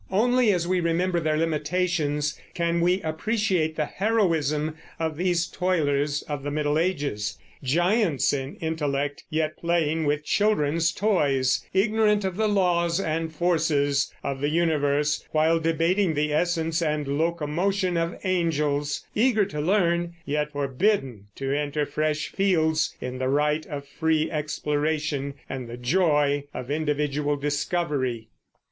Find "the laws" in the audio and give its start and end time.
12.35-12.99